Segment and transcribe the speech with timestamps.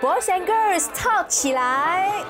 [0.00, 2.24] Boys and Girls Talk 起来。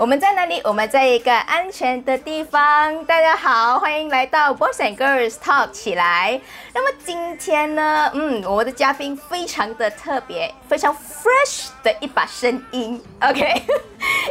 [0.00, 0.58] 我们在哪里？
[0.64, 3.04] 我们在一个安全的地方。
[3.04, 6.40] 大家好，欢迎来到 Boys and Girls Talk 起来。
[6.72, 12.98] 那么今天呢，嗯，我的嘉宾非常的特别，非常 fresh 的一把声音。
[13.20, 13.62] OK，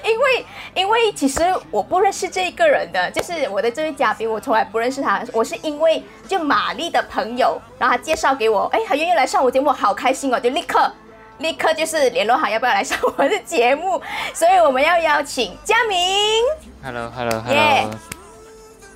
[0.04, 5.24] 因为因为其实我不认识这一个人的，就是我的这位嘉宾，我从来不认识他。
[5.32, 10.92] 我是因为就玛丽的朋友，然后他介绍给我，哎，他愿意来上我节目，好开心哦，就立刻。
[11.40, 14.02] 立刻就是联络好要不要来上我们的节目，
[14.34, 15.98] 所以我们要邀请佳明。
[16.84, 17.92] Hello，Hello，Hello。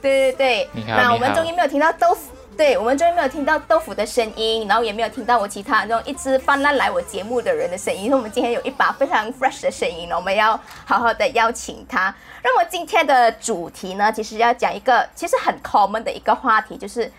[0.02, 0.98] 对对对，你好。
[0.98, 8.04] 那我们终于没有听到豆腐，对我们终于没有听到豆腐的声音，然后也没有听到我其他那种一直泛滥来我节目的人的声音。
[8.04, 12.14] 因为我们今天有一把非常 fresh 的声音，我们要好好的邀请他。
[12.44, 17.10] 那么今天的主题呢，其实要讲一个其实很 common 的一个话题，就是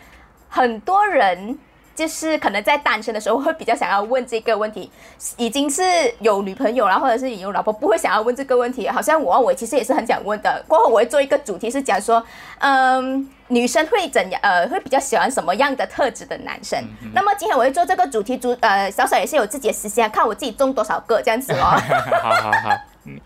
[0.50, 1.58] 很多人。
[1.94, 4.90] 就是可能在单身的时候会比较想要问这个问题，
[5.36, 5.82] 已经是
[6.18, 8.88] 有女朋友了，或者是有老婆，不会想要问这个问题。
[8.88, 10.64] 好像我我其实也是很想问的。
[10.66, 12.20] 过后我会做一个主题是讲说，
[12.58, 16.82] 嗯，女生会怎样，呃，会比较喜欢什么样的特质的男生。
[17.14, 21.64] 那么今天我会做这个主题主，呃，小小也是有自己的私心，看我自己中多少个这样子哦。
[22.22, 23.20] 好好好，嗯，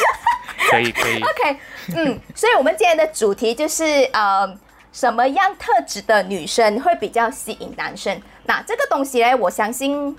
[0.70, 1.20] 可以可以。
[1.20, 1.58] OK，
[1.94, 4.56] 嗯，所以我们今天的主题就是呃。
[4.94, 8.16] 什么样特质的女生会比较吸引男生？
[8.44, 10.16] 那这个东西呢，我相信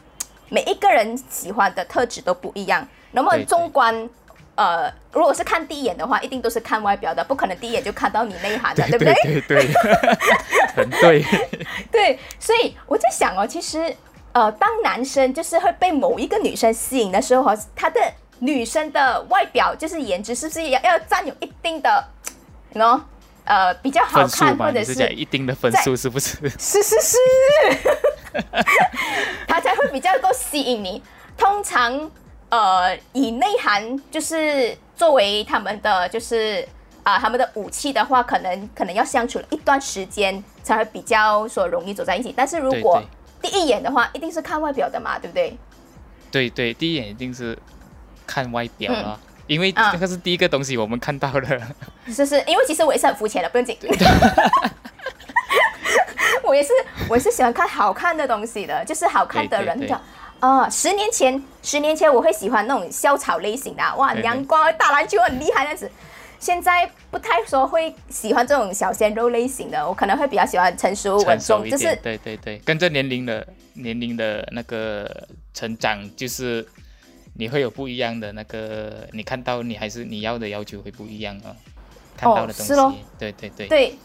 [0.50, 2.86] 每一个人喜欢的特质都不一样。
[3.12, 4.10] 那么纵观，
[4.56, 9.14] 呃，如果是看第一眼的话，一定都是看外表的，不可能第一眼就看到你内涵的，对不对？
[9.24, 9.74] 对对，
[10.76, 11.24] 很对。
[11.90, 13.96] 对，所以我在想哦，其实
[14.34, 18.02] 呃，当男生就是会被某一个女生吸引的时候，他的
[18.40, 22.06] 女生的外表就是颜值，是不是要要占有一定的
[22.74, 23.00] 喏？
[23.46, 26.38] 呃，比较好看，或者是一定的分数，是不是？
[26.58, 27.18] 是是是，
[29.48, 31.02] 他才会比较够吸引你。
[31.38, 32.12] 通常，
[32.50, 36.68] 呃，以内涵就是作为他们的就是
[37.04, 42.34] 啊他们的武器的话，可能可能要相处一段时间才会比较说容易走在一起。
[42.36, 43.02] 但是如果
[43.42, 45.56] 第一眼的话，一定是看外表的嘛，对不对？
[46.32, 47.56] 对对，第一眼一定是
[48.26, 49.20] 看外表啊。
[49.48, 51.62] 因为这个是第一个东西我们看到的，
[52.08, 53.78] 是是，因为其实我也是很肤浅的，不用紧。
[56.44, 56.70] 我也是，
[57.10, 60.00] 我也是喜欢看好看的东西的，就是好看的人的。
[60.40, 65.90] 啊，十年前，十年前我会喜欢那种校草类型的，哇，阳光打篮球很厉害那样子。
[66.40, 76.68] 现在不太说会喜欢这种小鲜肉类型的，我可能会比较喜欢成熟稳重，就是对对对，跟着年龄的年龄的那个成长，就是。
[77.38, 81.56] 你会有不一样的那个，你看到你还是你要的要求会不一样啊，
[82.18, 82.74] 看到的东西，
[83.20, 83.96] 对对对，对，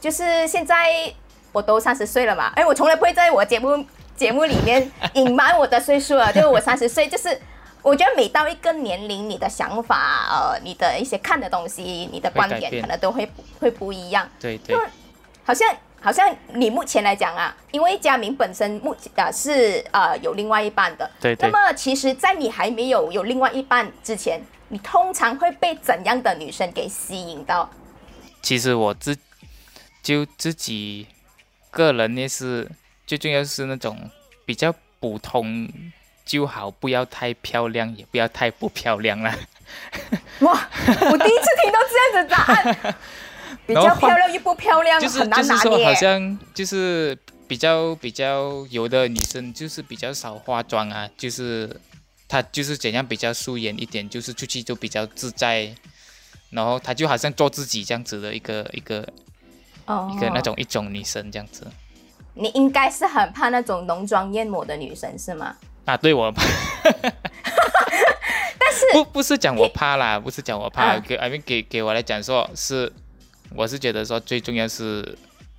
[0.00, 1.12] 就是现在
[1.52, 3.84] 我都三十岁了嘛，哎，我从来不会在我节目
[4.16, 7.40] 节目里面 隐瞒我的岁数啊，就是我三十岁，就是
[7.82, 14.76] 我觉得每到一个年龄，你的想法，呃，你的一些看的东西，你的观点可能都会会不一样，对对，
[15.44, 15.68] 好像。
[16.02, 21.36] 好像你目前来讲啊，因为佳明本身目啊是呃有另外一半的，对。
[21.38, 27.70] 那么其实，在你还没有有另外一半之前，你通常会被怎样的女生给吸引到？
[28.42, 29.16] 其实我自
[30.02, 31.06] 就自己
[31.70, 32.68] 个人呢是
[33.06, 34.10] 最重要是那种
[34.44, 35.68] 比较普通
[36.24, 39.32] 就好，不要太漂亮，也不要太不漂亮了。
[40.40, 42.94] 哇，我第一次听到这样的答案。
[43.66, 51.80] 比较漂亮又不漂亮，就是就是说，好像就是比较比较有的女生就是比较少化妆啊，就是
[52.28, 55.72] 她就是怎样比较素颜一点，就是出去就比较自在，
[56.50, 59.06] 然后她就好像做自己这样子的一个一个
[59.86, 61.66] 哦一个那种一种女生这样子。
[62.34, 65.54] 你应该是很怕那种浓妆艳抹的女生是吗？
[65.84, 66.42] 啊，对我怕。
[68.58, 72.92] 但是不不是讲我怕啦，不是讲我怕，给 I mean 给给我来讲说是。
[73.54, 75.16] 我是觉得说最重要是，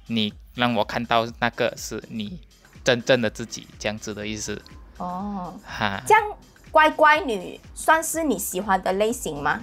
[0.08, 2.40] 你让我看到那个是你
[2.84, 4.62] 真正的自己这样子的意思。
[4.98, 6.24] 哦，哈，这样
[6.72, 9.62] 乖乖女算是你喜欢的类型吗？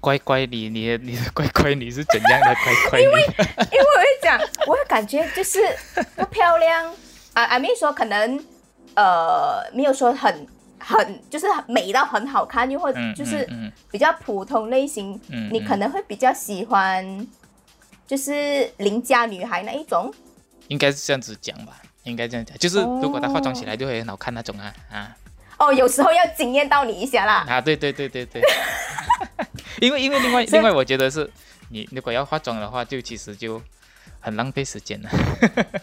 [0.00, 3.04] 乖乖女，你你的乖乖女是怎样的乖乖女？
[3.04, 5.58] 因为因为我会讲，我会感觉就是
[6.16, 6.86] 不漂亮
[7.34, 8.42] 啊， 阿妹说可能
[8.94, 10.46] 呃没有说很
[10.78, 13.46] 很就是美到很好看，又或者就是
[13.90, 15.20] 比较普通类型，
[15.52, 17.26] 你可能会比较喜欢。
[18.06, 20.12] 就是邻家女孩那一种，
[20.68, 25.16] 应该是这样子讲吧，应该这样讲，就是如果她化妆起来就会很好看那种啊啊。
[25.58, 27.46] 哦，有时候要惊艳到你一下啦。
[27.48, 28.42] 啊，对对对对对。
[29.80, 31.30] 因为因为另外另外，我觉得是
[31.70, 33.60] 你如果要化妆的话，就其实就
[34.20, 35.10] 很浪费时间了。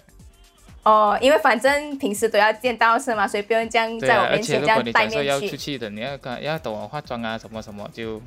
[0.83, 3.27] 哦，因为反正平时都要见到是吗？
[3.27, 5.57] 所以不用这样在我面前这样戴果你讲说要面具。
[5.57, 8.21] 出去的，你要跟要等我化妆啊，什么什么，就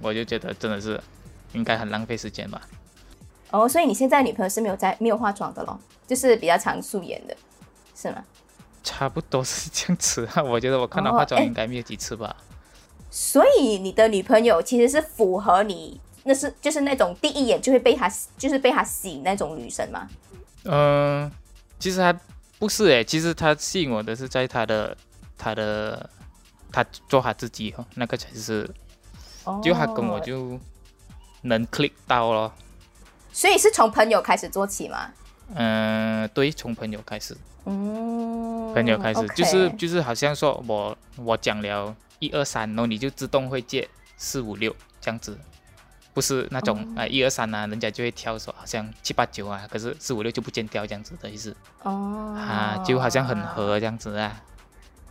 [0.00, 1.00] 我就觉得真的是
[1.52, 2.60] 应该很浪费时间吧。
[3.50, 7.36] 哦，所以你现在女朋友是没有在没有化妆的咯，就是比较常素颜的，
[7.94, 8.24] 是吗？
[8.82, 12.34] 差不多是这样子啊， 我觉得我看到化妆应该没有几次吧。
[13.10, 20.08] 所以你的女朋友其实是符合你，那是就是那种第一眼就会被她就是被她吸引那种女生吗？
[20.64, 21.30] 嗯、
[21.78, 22.18] 其实她
[22.58, 24.96] 不是诶，其实她吸引我的是在她的
[25.36, 26.08] 她的
[26.70, 28.68] 她做她自己哦，那个才是，
[29.44, 30.58] 哦，就她跟我就
[31.42, 32.52] 能 click 到咯。
[33.32, 35.10] 所以是从朋友开始做起吗？
[35.54, 45.38] 嗯、对，从朋友开始，嗯，朋友开始就是就是好像说我我讲了一二三，然后你就自动会接四五六这样子。
[46.12, 51.56] 不是那种啊一二三啊，人家就会挑说好像七八九啊，可是四五六就不见掉这样子的意思。
[51.84, 52.36] 哦。
[52.36, 54.42] 啊，就好像很合这样子啊，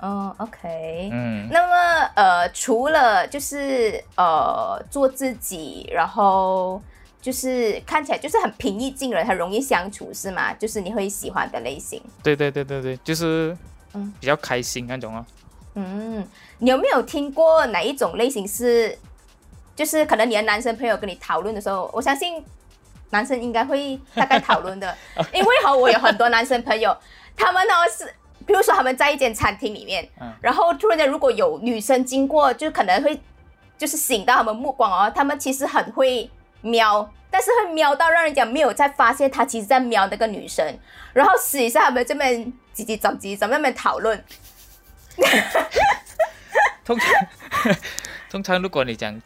[0.02, 6.82] 哦，OK，嗯，那么呃，除了就是呃做自己，然后
[7.22, 10.54] 就是看起来就是很平易近人，很容易相处，是吗？
[10.54, 12.02] 就是你会喜欢的类型。
[12.24, 13.56] 对对对对对，就是
[13.94, 15.26] 嗯比较开心那种哦。
[15.76, 16.26] 嗯，
[16.58, 18.98] 你有没有听过哪一种类型是，
[19.76, 22.44] 就是可能你的男生朋友跟你讨论的时候，我相信
[23.12, 24.96] 男生应该会大概讨论的，
[25.34, 26.96] 因为哈，我有很多男生朋友，
[27.36, 28.06] 他们呢是，
[28.46, 33.20] 比如说他们在一间餐厅里面，嗯然后突然间如果有女生经过，就可能会
[33.78, 36.30] 就是吸引到他们目光哦，他们其实很会
[36.62, 37.12] 瞄。
[37.32, 40.66] 但是会瞄到让人家没有在发现他其实在瞄那个女生，
[41.14, 44.26] 然后私底下他们这边叽叽喳叽，咱们那边讨论，
[46.84, 47.28] 通常
[48.32, 49.22] 通常如果你讲，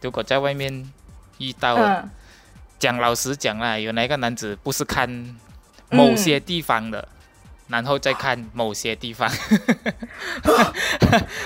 [0.00, 0.92] 如果在外面
[1.38, 2.10] 遇到，嗯，
[2.80, 5.36] 讲老实讲啦，有哪一个男子不是看
[5.90, 7.06] 某些地方的，
[7.68, 9.30] 然后再看某些地方，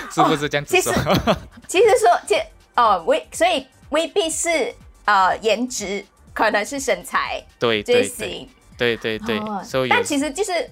[0.09, 1.37] 是不是这样子其实说？
[1.67, 2.43] 其实说，这
[2.75, 4.73] 哦未，所以未必是
[5.09, 8.45] 呃颜值，可能是身材对这些
[8.77, 10.69] 对对，对对对哦，所以但其实就是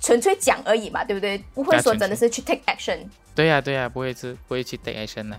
[0.00, 1.38] 纯粹讲而已嘛，对不对？
[1.54, 2.98] 不会说真的是去 take action。
[3.34, 5.36] 对呀、对呀、不会是不会去 take action 的。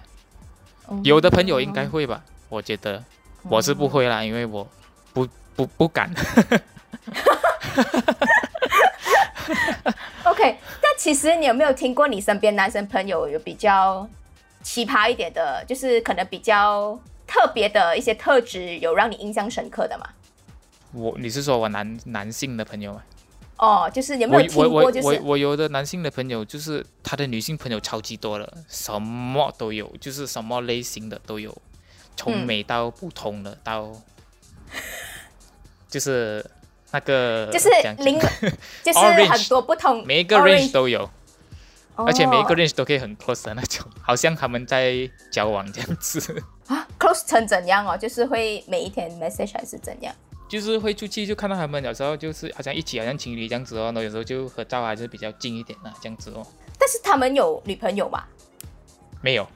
[0.86, 3.04] 哦有的朋友应该会吧，我觉得
[3.50, 4.66] 我是不会啦，因为我
[5.14, 6.10] 不不不敢。
[10.24, 14.08] OK，但其实你有没有听过你身边男生朋友有比较
[14.64, 16.98] 奇葩一点的，就是可能比较
[17.28, 20.08] 特别的一些特质，有让你印象深刻的吗？
[20.94, 23.04] 我你是说我男男性的朋友吗？
[23.58, 24.92] 哦，就是有没有听我过？
[24.92, 31.56] 就是我我我有的男性的朋友，就是他的女性朋友超级多了，什么都有，就是什么类型的都有，
[32.16, 33.92] 从嗯美到普通的到，
[35.90, 36.46] 就是
[36.92, 37.70] 那个 就是
[38.84, 41.10] 就是 很多不同，每一个 range 都有，哦
[42.06, 47.98] 而且每一个 range 都可以很 close 的那种，好像他们在交往这样子，啊 close 成怎样哦？
[47.98, 50.14] 就是会每一天 message 还是怎样？
[50.48, 56.46] 就是会出去就看到他们，有时候就是好像一起，好像情侣这样子哦，然后有时候就合照啊，就是比较近一点啊，这样子哦，
[56.80, 58.24] 但是他们有女朋友吗？
[59.22, 59.48] 没有。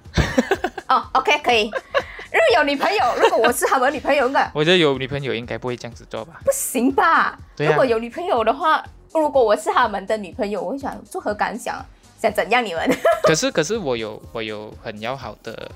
[0.89, 1.71] 哦，OK，可以。
[2.33, 6.41] 如果有女朋友，如果我是他们女朋友，应该我觉得有女朋友应该不会这样子做吧？
[6.43, 7.37] 不行吧？
[7.55, 8.83] 对啊如果有女朋友的话，
[9.13, 11.85] 如果我是他们的女朋友，我会想作何感想？
[12.21, 12.89] 想怎样你们？
[13.23, 15.69] 可是可是我有我有很要好的，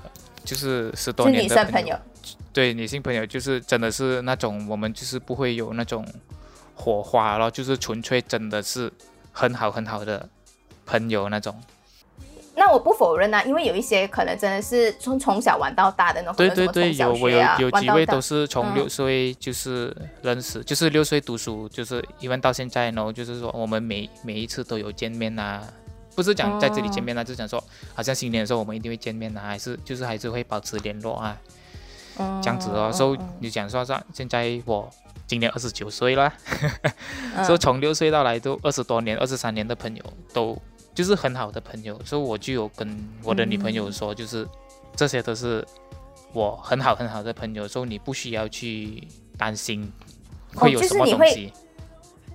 [0.44, 1.98] 就是十多年的朋女生朋友。
[2.52, 6.06] 对女性朋友就是真的是那种我们就是不会有那种
[6.74, 8.90] 火花咯，就是纯粹真的是
[9.32, 10.28] 很好很好的
[10.86, 11.60] 朋友那种。
[12.58, 25.62] 那我不否认啊，因为有一些可能真的是从从小玩到大的那种，对对对，有我有有几位都是从嗯六岁就是认识，就是六岁读书，就是一问到现在，然后就是说我们每每一次都有见面啊，
[26.16, 27.62] 不是讲在这里见面啊，就是讲说
[27.94, 31.38] 好像新年的时候我们一定会见面啊，还是就是还是会保持联络啊，
[32.18, 32.88] 嗯这样子哦。
[32.90, 34.90] 嗯所以嗯你讲说说现在我
[35.26, 36.32] 今年二十九岁了，
[37.36, 40.56] 嗯所以从六岁到来都二十多年、二十三年的朋友都
[40.94, 44.48] 就是很好的朋友，所以我就有跟我的女朋嗯友说，就是
[44.96, 45.62] 这些都是
[46.32, 49.06] 我很好很好的朋友，所以你不需要去
[49.36, 49.92] 担心
[50.54, 51.52] 会有什么东西。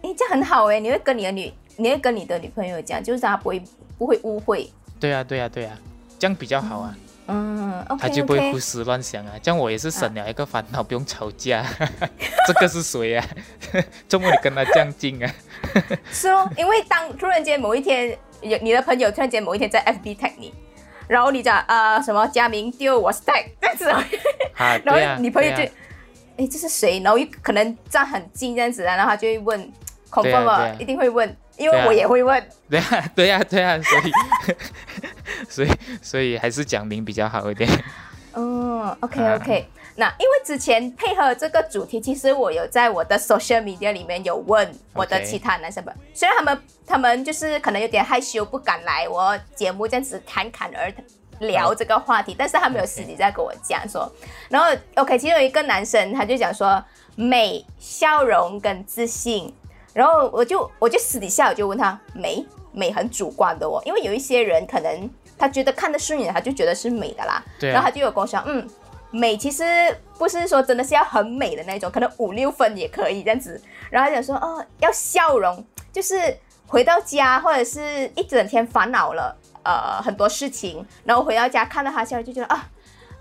[0.04, 3.62] 诶，这样很好诶，你会跟你的女，你会跟你的女朋友讲，就是她不会
[3.98, 5.78] 不会误会，对啊，对啊，对啊，
[6.20, 6.96] 这样比较好啊，
[7.28, 9.34] 嗯，OK 他就不会胡思乱想啊。
[9.42, 11.66] 这样我也是省了一个烦恼，不用吵架。
[12.48, 13.26] 这个是谁啊？
[14.10, 15.32] 周末你跟他这样近啊？
[16.12, 20.54] 是哦，因为当突然间某一天有你的朋友突然间某一天在 FB tag 你，
[21.08, 23.86] 然后你讲呃什么佳明丢我 tag 这样子
[24.84, 25.64] 然后你朋友就
[26.38, 27.00] 哎这是谁？
[27.02, 29.72] 然后又可能站很近这样子啊，然后他就会问
[30.12, 30.58] 恐怖吗？
[30.60, 32.50] 对啊一定会问，因为我也会问。
[32.70, 34.12] 对啊， 对啊，对啊，所以
[35.50, 35.70] 所以
[36.02, 37.68] 所以还是讲明比较好一点。
[38.34, 39.68] 嗯，OK 啊 OK。
[39.96, 50.92] 那因为之前配合这个主题，其实我有在我的 social media 里面有问我的其他男生们虽然他们他们就是可能有点害羞，不敢来我节目这样子侃侃而
[51.40, 54.10] 聊这个话题，但是他们有私底下跟我讲说，
[54.48, 56.82] 然后 OK，其中有一个男生他就讲说
[57.16, 59.54] 美、笑容跟自信，
[59.94, 68.68] 然后我就我就私底下我就问他美美很主观的哦，因为有一些人可能他觉得看得顺眼，他就觉得是美的啦，对啊然后他就有跟我说，嗯，
[69.12, 69.64] 美其实
[70.18, 73.62] 不是说真的是要很美的那种，可能五六分也可以这样子。
[73.90, 82.70] 然后他讲说，哦，要笑容，就是回到家或者是一整天烦恼了，呃，很多事情，然后回到家看到他笑，就觉得啊，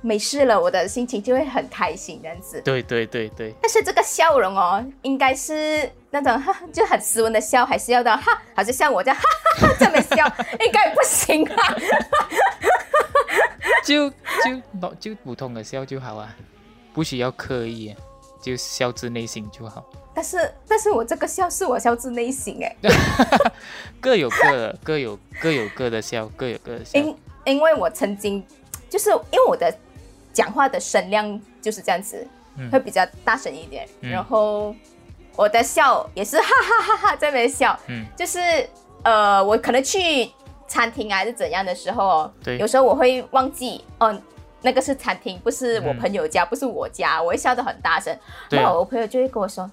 [0.02, 2.60] 没事了，我的心情就会很开心这样子。
[2.62, 9.22] 对对对对，但是这个笑容哦，应该是那种哈就很斯文的笑，还是要到哈，好像像我这样哈
[9.58, 10.24] 哈哈这么笑，
[10.64, 11.76] 应该不行啊。
[13.84, 16.34] 就就就普通的笑就好啊，
[16.92, 17.96] 不需要刻意啊，
[18.40, 19.84] 就笑自内心就好。
[20.12, 22.76] 但是但是我这个笑是我笑自内心 哎，
[24.00, 26.98] 各有各的，各有各有各的笑，各有各的笑。
[26.98, 28.44] 因因为我曾经
[28.88, 29.72] 就是因为我的
[30.40, 32.70] 讲话的声量就是这样子，嗯。
[32.70, 34.10] 会比较大声一点，嗯。
[34.10, 34.74] 然后
[35.36, 38.38] 我的笑也是哈哈哈哈在那边笑，嗯，就是
[39.02, 40.30] 呃，我可能去
[40.66, 42.56] 餐厅啊还是怎样的时候哦，对。
[42.56, 44.18] 有时候我会忘记，哦，
[44.62, 48.16] 那个是餐厅，不是我嗯朋友家，不是我家，我会笑得很大声，
[48.48, 48.58] 对。
[48.58, 49.70] 啊然后我朋友就会跟我说，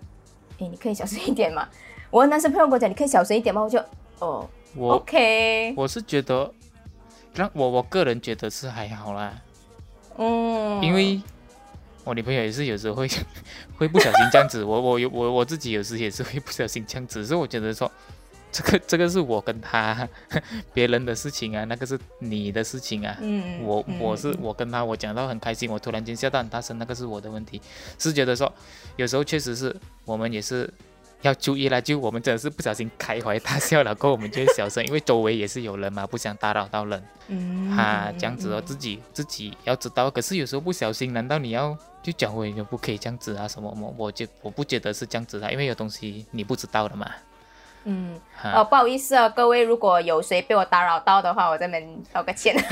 [0.60, 1.68] 哎，你可以小声一点嘛？
[2.10, 3.62] 我的男生朋友跟我讲，你可以小声一点吗？
[3.62, 3.80] 我就
[4.20, 6.52] 哦我，OK，我是觉得，
[7.34, 9.34] 让我我个人觉得是还好啦，
[10.18, 11.22] 嗯，因为
[12.04, 13.08] 我女朋友也是有时候会
[13.78, 17.92] 会不小心这样子，我我有我我自己有时也是会不小心这样子，所以我觉得说。
[18.50, 20.08] 这个这个是我跟他
[20.74, 23.16] 别人的事情啊，那个是你的事情啊。
[23.20, 27.62] 嗯，我嗯我是我跟他我讲到很开心，我突然间笑到很大声，那个是我的问题，
[28.00, 28.52] 是觉得说
[28.96, 30.74] 有时候确实是我们也是
[31.22, 43.94] 要注意啦，就我们真的是不小心开怀大笑了，过后我们就会小声，因为周围也是有人嘛，不想打扰到人嗯啊，这样子哦，嗯自己自己要知道，可是有时候不小心，难道你要就讲我就不可以这样子啊什么么？
[43.98, 47.10] 我就我不觉得是这样子的，因为有东西你不知道的嘛，
[47.86, 52.56] 嗯，哈、哦，不好意思啊，各位，如果有谁被我打扰到的话，我这边道个歉。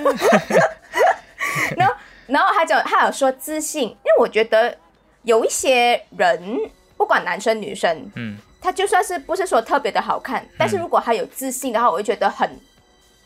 [1.76, 1.94] 然后，
[2.26, 4.76] 然后他就，他有说自信，因为我觉得
[5.22, 6.58] 有一些人，
[6.96, 12.48] 不管男生女生，嗯，他就算是不是说特别的好看，但是如果他有自信的话，我会觉得很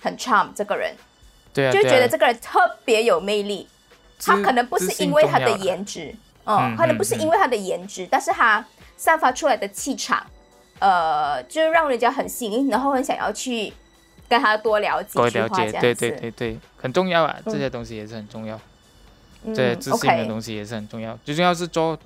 [0.00, 0.94] 很 charm 这个人，
[1.52, 3.68] 对啊，就觉得这个人特别有魅力。
[4.26, 7.20] 他可能不是因为他的颜值，嗯，嗯可能不是嗯。
[7.20, 8.64] 因为他的颜值，但是他
[8.96, 10.24] 散发出来的气场，
[10.78, 13.72] 呃，就让人家很吸引，然后很想要去
[14.28, 15.80] 跟他多聊几多了解，句话这样子。
[15.80, 17.58] 对对对对，很重要啊，这嗯。
[17.58, 18.58] 些东西也是很重要。
[19.44, 21.18] 嗯对，自信的东西也是很重要。
[21.24, 21.98] 最重要是做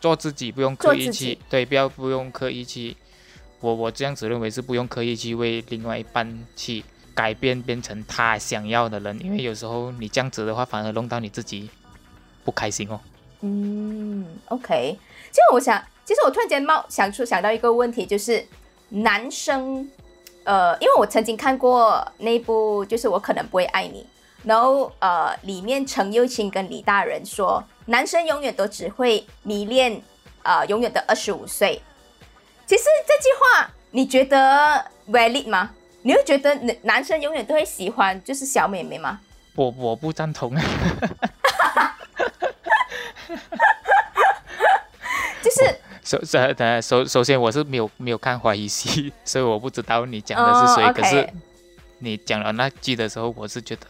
[0.00, 2.96] 做自己，不用刻意去，对，不要不用刻意去。
[3.60, 11.68] 我我这样子认为是不用刻意去为另外一半去改变，变成他想要的人，因为有时候你这样子的话，反而弄到你自己
[12.44, 13.00] 不开心哦。
[13.40, 14.96] 嗯，OK。
[15.30, 18.46] 其实我想，其实我突然间冒想出想到一个问题，就是
[18.90, 19.90] 男生，
[20.44, 24.06] 呃，因为我曾经看过那部，就是我可能不会爱你，
[24.48, 30.00] 然后呃，里面陈又青跟李大人说，男生永远都只会迷恋
[30.42, 31.82] 呃永远的二十五岁。
[32.64, 35.72] 其实这句话你觉得 valid 吗？
[36.00, 39.20] 你会觉得男男生永远都会喜欢就是小妹妹吗？
[39.54, 40.62] 我我不赞同啊，
[45.42, 50.82] 就是首首呃首首先我是没有没有看怀疑戏， 所以我不知道你讲的是谁。
[50.86, 51.28] 哦可是
[51.98, 53.86] 你讲了那句的时候，我是觉得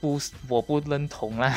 [0.00, 1.54] 不是我不认同啦，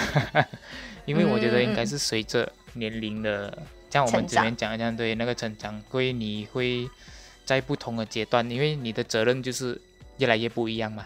[1.06, 3.58] 因为我觉得应该是随着年龄的，
[3.90, 6.90] 像我们之前讲的这样对那个成长会你会
[7.46, 9.80] 在不同的阶段，因为你的责任就是
[10.18, 11.06] 越来越不一样嘛。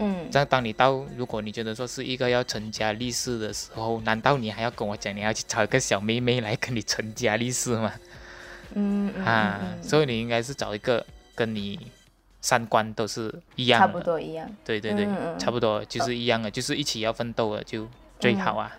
[0.00, 7.92] 嗯这样当你到如果你觉得说是一个要成家立室的时候，难道你还要跟我讲你要去找一个小妹妹来跟你成家立室吗？
[8.74, 11.04] 嗯嗯啊，所以你应该是找一个
[11.34, 11.80] 跟你
[12.40, 14.48] 三观都是一样的，差不多一样。
[14.64, 15.06] 对对对，
[15.38, 17.86] 差不多就是一样的，就是一起要奋斗的就
[18.20, 18.72] 最好啊。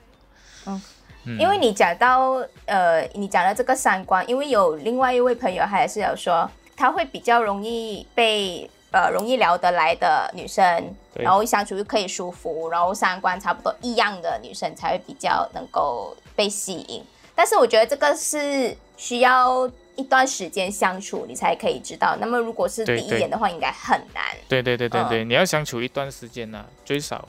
[0.65, 0.81] 嗯
[1.25, 17.03] 嗯因为你讲到呃，你讲到这个三观，因为有另外一位朋友，他也是有说，他会比较容易被呃容易聊得来的女生，然后相处又可以舒服，然后三观差不多一样的女生才会比较能够被吸引。
[17.35, 22.15] 但是我觉得这个是需要一段时间相处，你才可以知道。
[22.21, 24.23] 那么如果是第一眼的话，应该很难。
[24.47, 27.27] 对对对对对，你要相处一段时间呢、最少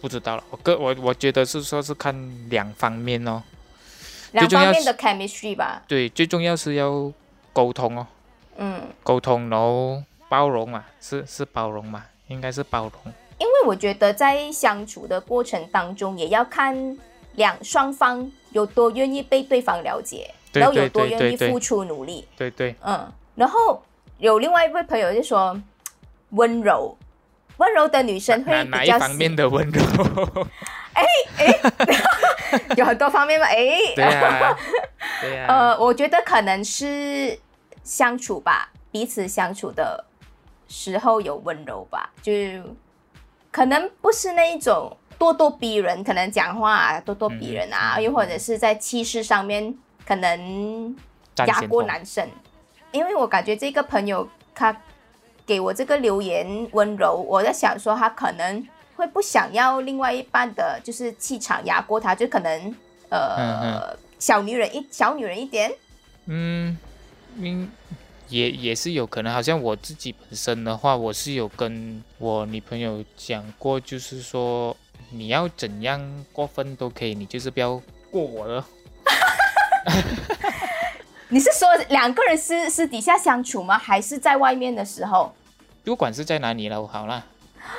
[0.00, 0.44] 不知道了。
[0.50, 2.12] 我个我我觉得是说是看
[2.50, 3.42] 两方面哦。
[4.32, 7.12] 两方面的 chemistry 吧，对，最重要是要
[7.52, 8.06] 沟通哦，
[8.58, 13.12] 嗯，沟通，然后包容嘛，是是包容嘛，应该是包容。
[13.38, 16.96] 因为我觉得在相处的过程当中，也要看
[17.34, 23.82] 两双方有多愿意被对方了解，对然后有多愿意付出努力，对对，嗯，然后
[24.18, 25.60] 有另外一位朋友就说
[26.30, 26.96] 温柔，
[27.58, 29.82] 温柔的女生会哪一方面的温柔？
[32.76, 33.54] 有很多方面嘛，哎，
[33.94, 34.56] 对呀、
[35.20, 37.38] 对呀、呃，我觉得可能是
[37.84, 40.04] 相处吧，彼此相处的
[40.68, 42.32] 时候有温柔吧，就
[43.50, 48.02] 可能不是那一种咄咄逼人，可能讲话啊咄咄逼人啊，嗯。
[48.02, 49.74] 又或者是在气势上面
[50.10, 50.96] 可能
[51.46, 52.28] 压过男生，
[52.90, 54.76] 因为我感觉这个朋友他
[55.46, 62.74] 给我这个留言温柔，我在想说他可能会不想要另外一半的，就是气场压过他，就可能
[63.08, 65.72] 呃、嗯小女人一小女人一点，
[66.26, 66.76] 嗯，
[67.36, 67.70] 嗯，
[68.28, 69.32] 也也是有可能。
[69.32, 74.76] 好像我自己本身的话，我是有跟我女朋友讲过，就是说
[75.10, 78.66] 你要怎样过分都可以，你就是不要过我了。
[81.28, 83.78] 你是说两个人私私底下相处吗？
[83.78, 85.34] 还是在外面的时候？
[85.84, 87.24] 不管是在哪里了，好啦。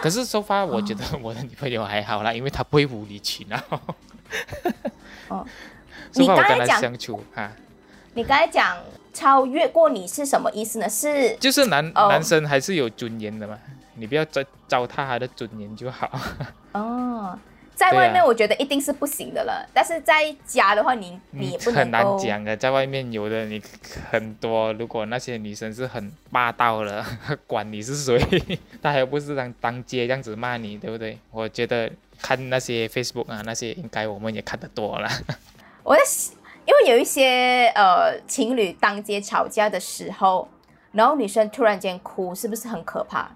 [0.02, 3.58] 可是收发，我觉得我的女朋友还好啦，因为她不会无理取闹。
[5.28, 5.46] 哦，
[6.14, 7.52] 收发我跟她你刚才讲相处啊，
[8.14, 8.78] 你刚才讲
[9.14, 10.88] 超越过你是什么意思呢？
[10.90, 13.58] 是就是男、哦男生还是有尊严的嘛，
[13.96, 16.10] 你不要糟糟蹋他的尊严就好。
[16.74, 17.38] 哦，
[17.82, 23.60] 在外面我觉得一定是不行的了，但是在家的话你，你也不能很难讲的，在外面有的你
[24.12, 27.04] 很多，如果那些女生是很霸道了，
[27.48, 28.20] 管你是谁，
[28.84, 31.18] 她还不是当当街这样子骂你，对不对？
[31.32, 31.92] 我觉得
[32.22, 35.10] 看那些 Facebook 啊，那些应该我们也看得多了。
[35.82, 40.48] 我在想，因为有一些呃情侣当街吵架的时候，
[40.92, 43.32] 然后女生突然间哭，是不是很可怕？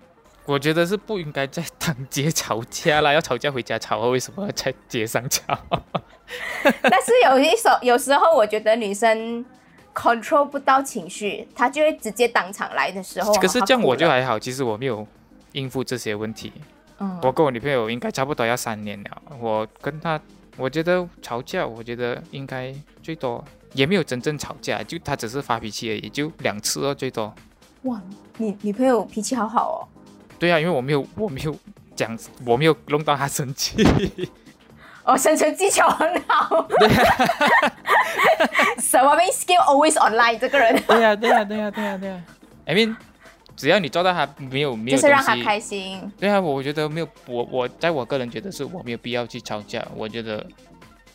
[0.46, 5.58] 我觉得是不应该在当街吵架啦，要吵架回家吵，为什么要在街上吵？
[6.82, 9.44] 但是有一首有时候，我觉得女生
[9.94, 15.08] control 不到情绪，她就会直接当场来的时候，可是这样我就还好，其实我没有
[15.54, 16.54] 应付这些问题。
[17.00, 20.20] 嗯我跟我女朋友应该差不多要三年了，我跟她，
[20.58, 27.34] 我觉得吵架，我觉得应该最多也没有真正吵架，就她只是发脾气而已，就两次哦最多。
[27.84, 28.02] 哇，
[28.38, 29.78] 你女朋友脾气好好哦。
[30.38, 31.56] 对啊，因为我没有我没有
[31.96, 33.84] 讲，我没有弄到他生气。
[35.06, 36.68] 哦，生存技巧很好。
[38.80, 42.22] 什么 mean skill always online 这个人，对呀、对呀、对呀、对呀、对呀、
[42.66, 42.96] I mean，
[43.56, 46.12] 只要你做到他没有没有就是让他开心。
[46.20, 50.44] 对啊，我觉得没有我我在我个人觉得是我没有必要去吵架，我觉得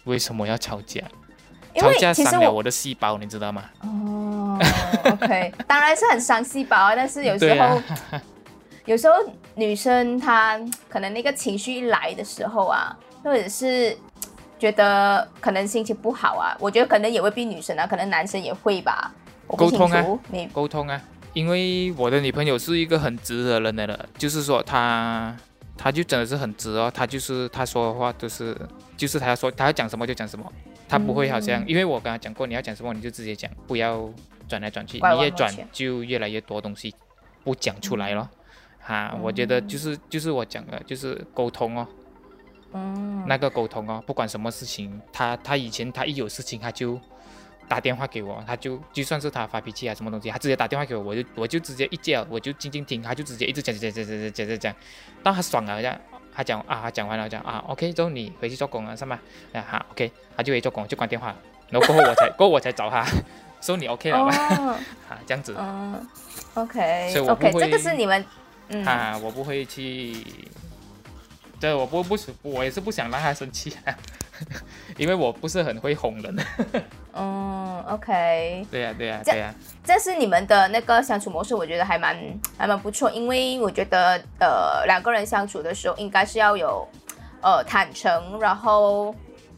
[0.04, 1.02] 为什么要吵架？
[1.74, 3.64] 吵架伤了我的细胞，你知道吗？
[3.82, 4.58] 哦
[5.04, 7.82] ，OK，当然是很伤细胞啊，但是有时候、啊
[8.86, 9.14] 有时候
[9.54, 13.96] 女生她可能那个情绪一来的时候啊，或者是
[14.58, 19.12] 觉得可能心情不好啊，我觉得可能也未必女生啊，可能男生也会吧。
[19.46, 21.00] 沟通啊，你沟通啊，
[21.32, 25.36] 因为我的女朋友是一个很直的人来的，就是说她，
[25.76, 28.56] 她就真的是很直哦，她就是她说的话都是，
[28.96, 30.44] 就是她要说她要讲什么就讲什么，
[30.88, 34.08] 她不会好像，嗯因为我跟她讲过，你要讲什么你就直接讲，不要
[34.48, 36.94] 转来转去，你越转就越来越多东西
[37.42, 38.28] 不讲出来咯。
[38.90, 41.86] 哈，我觉得就是就是我讲的，就是沟通哦，
[42.72, 46.98] 嗯，那个沟通哦，不管什么事情，他他以前他一有事情他就
[47.68, 54.74] 打电话给我，他就就算是他发脾气啊什么东西，他直接打电话给我，我就我就直接一接，我就静静听，他就直接一直讲讲讲讲讲讲讲讲，
[55.22, 55.96] 到他爽了，这样
[56.34, 59.20] 他讲啊，他讲完了讲啊，OK，之后你回去做工了是吗？
[59.52, 61.32] 啊好，OK，他就回去做工就关电话，
[61.68, 63.06] 然后过后我才过后我才找他，
[63.60, 64.32] 说你 OK 了吗？
[64.58, 64.76] 哦，
[65.08, 66.06] 啊这样子嗯
[66.54, 68.24] ，OK 所以 OK，会这个是你们，
[68.70, 70.16] 嗯，啊，我不会去。
[71.60, 73.94] 对，我不不是，我也是不想让他生气啊，
[74.96, 76.34] 因为我不是很会哄人。
[77.12, 79.54] 嗯，OK，对呀、对呀、这对呀、
[79.84, 82.16] 这是你们的那个相处模式，我觉得还蛮
[82.56, 86.88] 还蛮不错，因为我觉得呃两个人相处的时候应该是要有
[87.42, 89.14] 呃坦诚，然后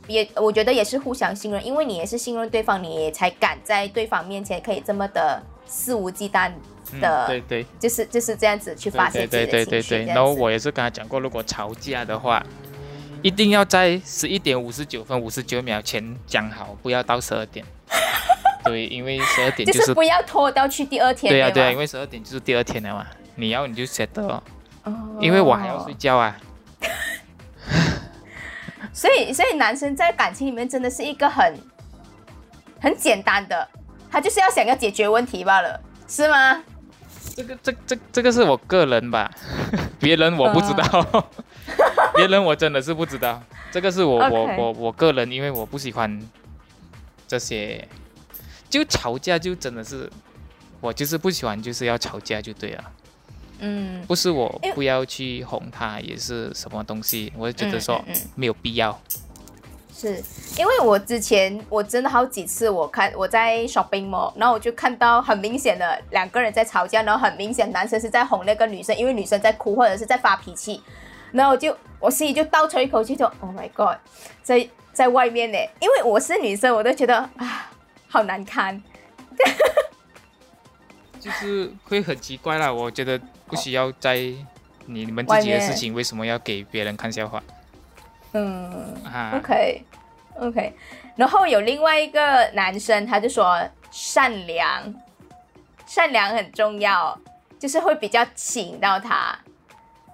[0.09, 6.51] 也我觉得也是互相信任，因为你也是信任对方，你也才敢在对方面前可以这么的肆无忌惮
[7.01, 9.71] 的，嗯，对对就是就是这样子去发泄对自己的情绪。
[9.71, 10.15] 对对对对。
[10.15, 12.45] 然后我也是跟他讲过，如果吵架的话，
[13.23, 17.65] 一定要在十一点五十九分五十九秒前讲好，不要到十二点。
[18.65, 21.33] 对，因为十二点就就是是不要拖到去第二天。
[21.33, 24.43] 对啊、对呀、吗因为十二点就是第二天了嘛，你要你就写的哦，
[24.85, 26.37] 哦因为我还要睡觉啊。
[28.93, 31.55] 所以，所以男生在感情里面真的是一个很
[32.81, 33.67] 很简单的，
[34.11, 36.63] 他就是要想要解决问题罢了，是吗？
[37.35, 39.31] 这个这这这个是我个人吧，
[39.99, 41.31] 别人我不知道，
[42.17, 43.43] 别人我真的是不知道。
[43.71, 46.21] 这个是我我我我个人，因为我不喜欢
[47.27, 47.89] 这些，
[48.69, 50.11] 就吵架就真的是，
[50.81, 52.85] 我就是不喜欢，就是要吵架就对了。
[53.61, 59.01] 嗯，不是我不要去哄他，也是什么东西，我就觉得说没有必要。
[60.03, 60.23] 是
[60.59, 70.83] 因为我之前我真的好几次，我看我在 shopping mall，然后我就看到很明显的两个人在吵架，然后很明显男生是在哄那个女生，因为女生在哭或者是在发脾气，
[71.31, 73.97] 然后我就我心里就倒抽一口气，说 Oh my God，
[74.43, 77.71] 在在外面呢，因为我是女生，我都觉得啊
[78.09, 78.83] 好难堪。
[81.21, 84.17] 就是会很奇怪啦，我觉得不需要在
[84.87, 87.41] 你们自己的事情，为什么要给别人看笑话
[88.33, 89.85] 嗯啊？，OK
[90.39, 90.73] OK，
[91.17, 94.95] 然后有另外一个男生，他就说善良，
[95.87, 97.17] 善良很重要，
[97.59, 99.39] 就是会比较吸引到他。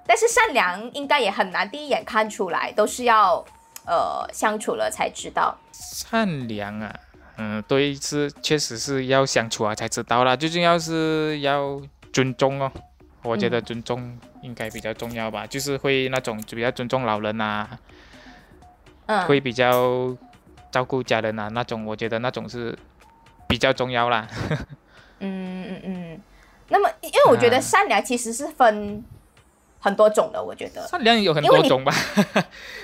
[0.07, 3.45] 但是善良应该也很难第一眼看出来，都是要
[3.87, 5.57] 呃相处了才知道。
[5.73, 6.95] 善良啊，
[7.37, 10.35] 嗯，对，是确实是要相处啊才知道啦。
[10.35, 11.81] 最重要是要
[12.13, 12.73] 尊重哦，
[13.23, 17.79] 我觉得嗯尊重应该比较重要吧，就是会那种比较尊重老人啊，
[19.09, 20.15] 嗯，会比较
[20.71, 22.79] 照顾家人啊那种，我觉得那种是
[23.47, 24.29] 比较重要啦。
[25.21, 26.21] 嗯嗯嗯。
[26.69, 29.03] 那么，因为我觉得啊善良其实是分
[29.81, 30.87] 很多种的，我觉得。
[30.87, 31.91] 善良有很多种吧，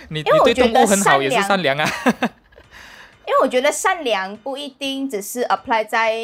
[0.08, 1.86] 你你因为我对动觉得物很好也是善善良啊。
[3.26, 6.14] 因为我觉得善良不一定只是 apply 在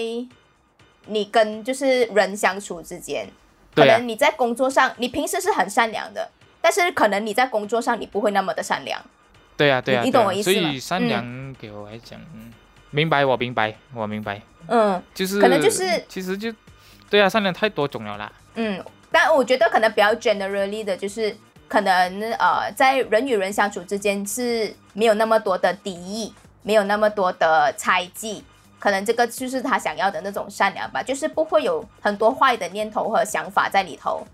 [1.06, 3.28] 你跟就是人相处之间，
[3.74, 8.98] 可能你在工作上，你平时是很善良的，但是可能你在工作上你不会那么的善良。
[9.61, 12.51] 对啊，对啊，你懂我意思吗所以善良给我来讲，嗯，
[12.90, 16.51] 明白，我明白，我明白，嗯就是可能就是其实就
[17.11, 18.33] 对啊，善良太多种了啦。
[18.55, 21.37] 嗯，但我觉得可能比较 generally 的就是。
[21.70, 28.42] 可能呃，在人与人相处之间是没有那么多的敌意，没有那么多的猜忌，
[28.81, 34.27] 可能这个就是他想要的那种善良吧，就是不会有很多坏的念头和想法在里头，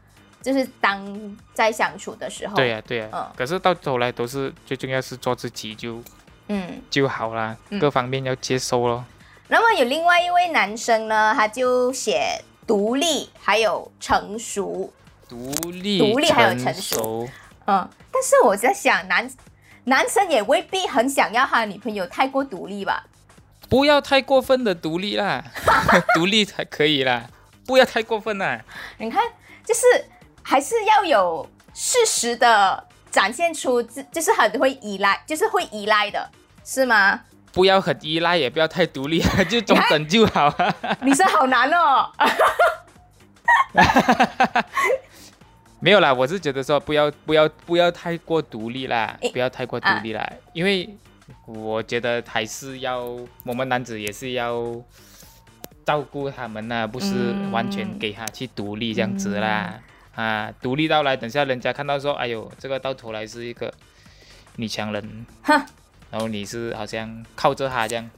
[0.46, 6.00] 就是当在相处的时候，对呀、对呀、嗯可是到头来都是最重要是做自己就
[6.46, 6.80] 嗯。
[6.88, 9.04] 就好啦，嗯各方面要接收咯。
[9.48, 14.92] 那么有另外一位男生呢，他就写独立还有成熟，
[15.28, 17.28] 独立、独立还有成熟熟，
[17.66, 19.28] 嗯，但是我在想男
[19.84, 23.04] 男生也未必很想要他的女朋友太过独立吧？
[23.68, 25.42] 不要太过分的独立啦，
[26.14, 27.28] 独立才可以啦，
[27.66, 28.64] 不要太过分啦。
[28.98, 29.20] 你看，
[29.64, 29.80] 就是
[30.48, 36.30] 还是要有适时的展现出自，就是很会依赖，就是会依赖的，
[36.64, 37.20] 是吗？
[37.52, 40.76] 不要很依赖，也不要太独立，就中等就好啊。
[41.02, 42.08] 女生好难哦。
[45.80, 50.88] 没有啦，我是觉得说不要不要不要太过独立啦，不要太过独立啦，因为
[51.44, 53.00] 我觉得还是要
[53.44, 54.64] 我们男子也是要
[55.84, 59.80] 照顾他们呐、不是嗯完全给他去独立这样子啦。
[60.16, 63.72] 啊，独立到来，等下人家看到说，哎呦，这个到头来是一个
[64.56, 65.64] 女强人，哼。
[66.08, 68.10] 然后你是好像靠着他这样，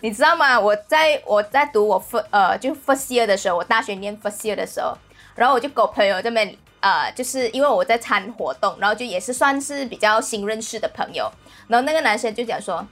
[0.00, 0.58] 你知道吗？
[0.58, 4.98] 我在我在读我 first 呃就 first year 的时候，我大学念 first year 的时候，
[5.36, 11.30] 然后我就跟我朋友这边呃，就是因为我在参活动，然后就也是算是比较新认识的朋友，
[11.68, 12.84] 然后那个男生就讲说，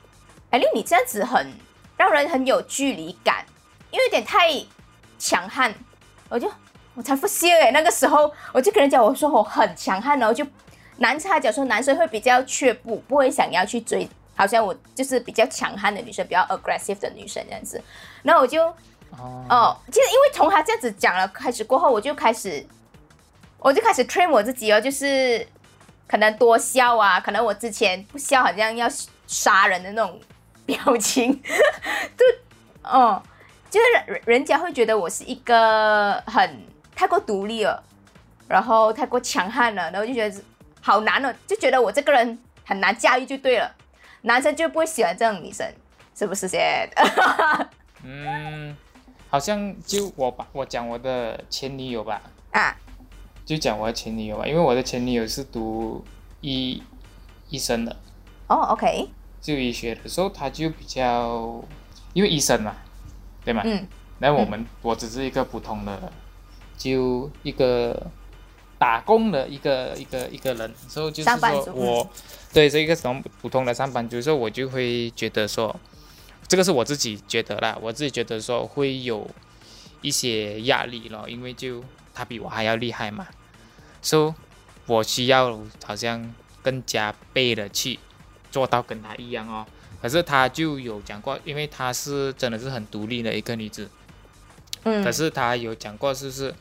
[0.50, 1.52] 艾丽你这样子很
[1.96, 3.44] 让人很有距离感，
[3.90, 4.48] 因为有点太
[5.18, 5.74] 强悍，
[6.28, 6.48] 我就
[6.94, 10.46] 我才 first year 哎，那个时候我就跟人讲我说我很强悍，然后就
[10.98, 17.82] 男生讲说男生会比较却步，不会想要去追，好像我就是比较强悍的女生，比较 aggressive 的女生这样子。
[18.22, 18.62] 然后我就
[19.10, 22.64] 哦，哦，其实因为从他这样子讲了开始过后，我就开始
[23.58, 25.46] 我就开始 train 我自己哦，就是
[26.06, 28.86] 可能多笑啊，可能我之前不笑，好像要
[29.26, 30.20] 杀人的那种
[30.66, 31.32] 表情，
[32.16, 32.24] 就
[32.82, 33.22] 哦，
[33.70, 36.62] 就是人人家会觉得我是一个很
[36.94, 37.82] 太过独立了，
[38.48, 40.42] 然后太过强悍了，然后就觉得
[40.80, 43.74] 好难哦，就觉得我这个人很难驾驭就对了，
[44.22, 45.66] 男生就不会喜欢这种女生，
[46.14, 46.88] 是不是先？
[48.04, 48.76] 嗯，
[49.28, 52.20] 好像就我吧，我讲我的前女友吧，
[52.52, 52.76] 啊，
[53.44, 56.04] 就讲我的前女友吧，因为我的前女友是读
[56.40, 56.82] 医
[57.48, 57.96] 医生的，
[58.48, 59.08] 哦，OK，
[59.40, 61.62] 就医学的时候，她就比较，
[62.12, 62.76] 因为医生嘛，
[63.44, 63.62] 对吗？
[63.64, 63.86] 嗯。
[64.18, 66.12] 那我们、我只是一个普通的，
[66.82, 68.10] 就一个
[68.76, 72.10] 打工的一个一个一个人，所以就是说我
[72.52, 75.74] 对这一个什么普通的上班族，所以我就会觉得说，
[76.48, 79.30] 这个是我自己觉得啦，我自己觉得说会有
[80.00, 83.28] 一些压力咯，因为就他比我还要厉害嘛，
[84.00, 84.34] 所以
[84.86, 88.00] 我需要好像更加倍的去
[88.50, 89.64] 做到跟他一样哦。
[90.00, 93.88] 可是他就有讲过，因为她是真的是很独立的一个女子，
[94.84, 96.54] 嗯，可是他有讲过，就是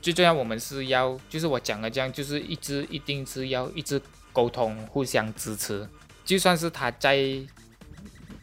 [0.00, 4.00] 最重要，我们是要，就是我讲的这样，就是一直一定是要一直
[4.32, 5.88] 沟通，互相支持。
[6.24, 7.16] 就算是他在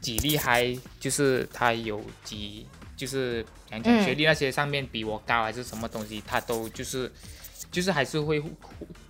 [0.02, 2.66] 几厉害，就是他有几，
[2.96, 7.12] 就是讲讲嗯学历那些上面比我高还是什么东西，他都就是
[7.72, 8.42] 就是还是会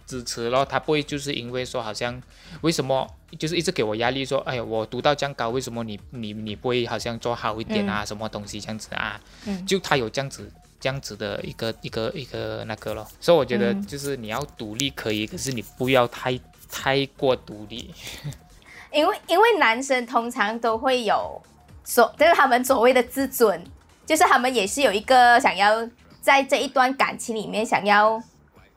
[0.05, 0.65] 支持咯。
[0.65, 2.21] 他不会就是因为说好像
[2.61, 9.19] 为什么就是一直给我压力说，哎呀，我读到这样高，为什么你你你不会好像做好一点啊，什么东西这样子啊？
[9.45, 16.39] 嗯就他有这样子这样子的一个一个一个那个咯，所以我觉得嗯就是你要独立可以，可是你不要太
[16.69, 17.93] 太过独立。
[18.91, 21.41] 因为因为男生通常都会有
[21.83, 23.63] 所，就是他们所谓的自尊，
[24.05, 25.89] 就是他们也是有一个想要
[26.21, 28.21] 在这一段感情里面想要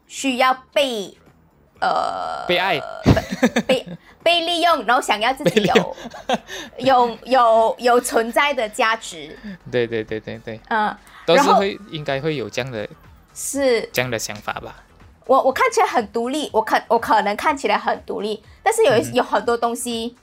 [0.07, 1.17] 需要被
[1.81, 2.81] 呃被爱，
[3.67, 3.87] 被
[4.23, 5.97] 被利用，然后想要自己有
[6.79, 9.39] 有有有存在的价值，
[9.71, 12.89] 对对对对对，嗯，都是会应该会有这样的
[13.35, 13.89] 是。
[13.93, 14.83] 这样的想法吧？
[15.27, 20.17] 我我看起来很独立，我可我可能看起来很独立，但是有一、有很多东西，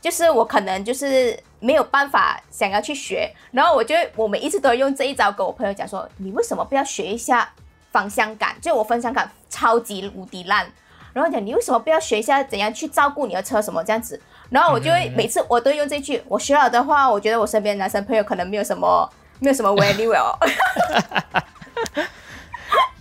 [0.00, 7.52] 就是我可能就是没有办法想要去学，然后我就我们一直都用这一招跟我朋友讲说，你为什么不要学一下
[7.98, 8.54] 方向感？
[8.62, 10.64] 就我方向感超级无敌烂，
[11.12, 14.20] 然后讲你为什么不要学一下怎样去照顾你的车什么这样子？
[14.50, 20.38] 然后我就会每次我都用这句，我学了的话，我觉得我身边男生朋友可能没有什么没有什么 value 哦。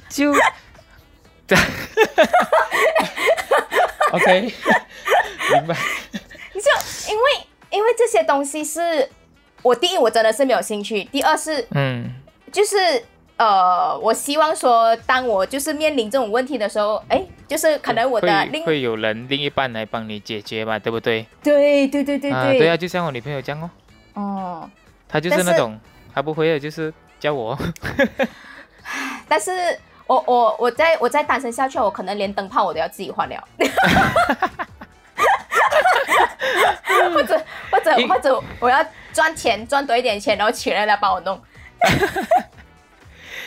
[0.10, 0.32] 就，
[4.14, 5.78] OK，明白。
[6.54, 6.72] 你 就
[7.12, 7.24] 因为
[7.70, 9.08] 因为这些东西是
[9.62, 12.10] 我第一我真的是没有兴趣，第二是嗯，
[12.52, 13.06] 就是
[13.38, 21.26] 呃，我希望说当我就是面临这种问题的时候，哎，就是可能我的另会会有人另一半来帮你解决嘛，对不对？
[21.44, 23.70] 对对对对啊，对，对啊，就像我女朋友这样哦，
[24.22, 24.70] 哦，
[25.08, 25.80] 她就是那种
[26.14, 27.56] 她不会的，就是叫我。
[29.28, 29.52] 但是
[30.08, 33.36] 我我我在我再单身下去，我可能连灯泡我都要自己换了。
[37.14, 41.40] 或者或者或者我要赚钱赚多一点钱，然后请人来帮我弄。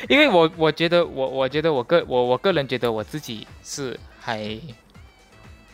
[0.09, 4.59] 因为我我觉得我我觉得我个我我个人觉得我自己是还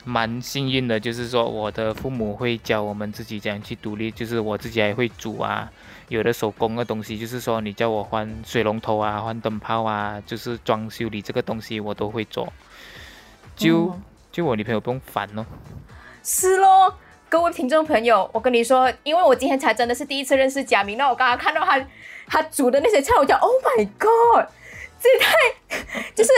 [0.05, 5.71] 蛮幸运的，就是说我的父母会教我们自己怎样去独立，就是我自己还会煮啊，
[6.09, 12.53] 有的手工的东西，就是说你叫我换水龙头啊、换灯泡啊，就是装修理这个东西我都会做，
[13.57, 15.47] 就、嗯就我女朋友不用烦哦。
[16.23, 16.95] 是咯，
[17.29, 21.83] 各位听众朋友，我跟你说，因为我今天才真的是第一次认识贾明，那我刚刚看到他
[22.27, 24.47] 他煮的那些菜，我讲 Oh my God，
[25.01, 26.31] 这也太就是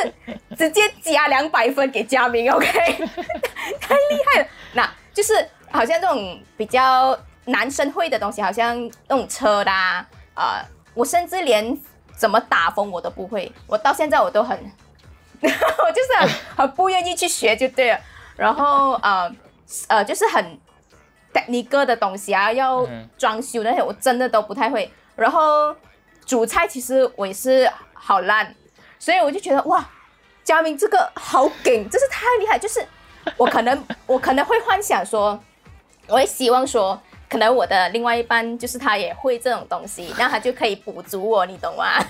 [0.57, 2.67] 直接加两百分给佳明，OK，
[3.81, 4.49] 太厉害了。
[4.75, 5.33] 那就是
[5.71, 10.63] 好像这种比较男生会的东西，好像那种车啦，啊、
[10.95, 11.77] 我甚至连
[12.17, 14.59] 怎么打风我都不会，我到现在我都很，
[15.41, 18.01] 我就是很很不愿意去学就对了。
[18.37, 19.35] 然后呃
[19.89, 20.59] 呃，就是很
[21.33, 24.91] technical 的东西啊，要嗯装修那些，我真的都不太会。
[25.19, 25.75] 然后
[26.25, 28.55] 煮菜其实我也是好烂，
[29.01, 29.85] 所以我就觉得哇，
[30.45, 32.57] 佳明这个好梗，真是太厉害。
[32.57, 32.87] 就是
[33.37, 35.39] 我可能我可能会幻想说，
[36.07, 42.01] 我也希望说，可能我的另外一半就是他也会这种东西，那他就可以补足我，你懂吗？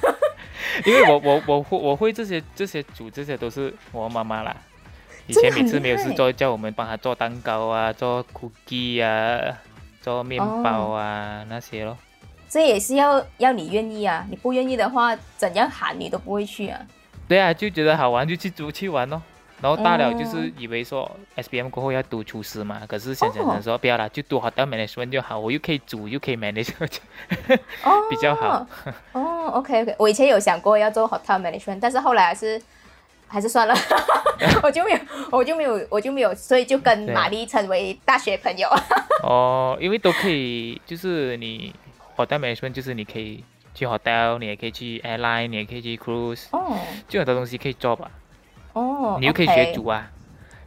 [0.85, 4.55] 因为我我我会我会这些这些煮这些都是我妈妈啦。
[5.27, 9.57] 以前每次没有事做，叫我们帮她做蛋糕啊，做 cookie 啊，
[10.03, 11.97] 做面包啊、那些咯。
[12.49, 16.81] 这也是要要你愿意啊，你不愿意的话，怎样喊你都不会去啊。
[17.29, 19.21] 对啊，就觉得好玩就去租去玩咯。
[19.61, 26.71] 然后大了就是哦以为说 S B M 过后要读厨师嘛，可是想想说不要啦，就读 hotel management 就好，我又可以煮又可以 manage，
[27.83, 28.65] 哦， 比较好。
[29.11, 32.63] 哦，OK OK，我以前有想过要做 hotel management，但是后来还是
[33.27, 33.75] 还是算了，
[34.63, 34.99] 我就没有，
[35.33, 38.69] 我就没有，我就没有，所以就跟玛丽成为大学朋友。
[39.25, 41.75] 哦，因为都可以，就是你
[42.19, 46.77] hotel management 就是你可以去 hotel，你也可以去 airline，你也可以去 cruise，哦。
[47.09, 48.11] 就很多东西可以做吧。
[48.73, 50.11] 哦，你又可以学煮啊，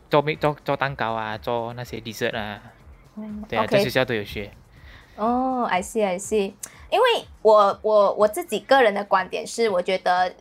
[0.10, 2.62] 做面做做蛋糕啊，做那些 dessert 啊，
[3.18, 4.52] 嗯对啊，在学校都有学。
[5.18, 6.54] 哦，I see I see，
[6.90, 10.34] 因为我我我自己个人的观点是，我觉得，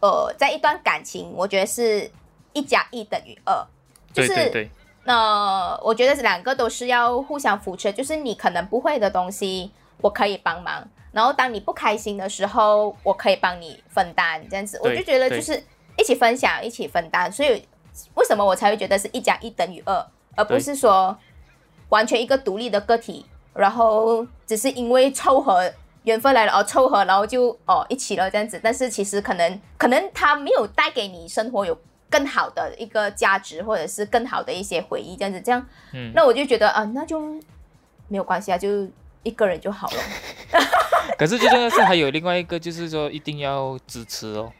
[0.00, 2.10] 呃，在一段感情，我觉得是
[2.52, 3.66] 一加一等于二，
[4.12, 4.70] 就是对对对，
[5.04, 15.62] 那我觉得两个都是要互相扶持，就是你可能不会的东西，我可以帮忙，然后当你不开心的时候，我可以帮你分担，这样子，我就觉得就是
[15.96, 17.66] 一起分享，一起分担，所以
[18.14, 21.16] 为什么我才会觉得是一加一等于二，而不是说
[21.88, 25.72] 完全一个独立的个体，然后只是因为凑合。
[26.04, 31.74] 缘分来了哦，凑合，然后就哦一起了这样子，但是其实可能可能他没有带给你生活有
[32.10, 37.18] 更好的一个价值，或者是更好的一些回忆，这样子，这样，嗯，那我就觉得啊，那就
[38.08, 38.86] 没有关系啊，就
[39.24, 40.02] 一个人就好了。
[41.18, 44.52] 可是最重要是还有另外一个，就是说一定要支持哦。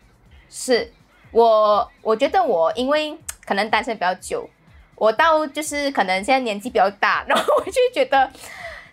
[0.48, 0.92] 是
[1.30, 4.48] 我，我觉得我因为可能单身比较久，
[4.94, 8.30] 我到就是可能现在年纪比较大，然后我就觉得，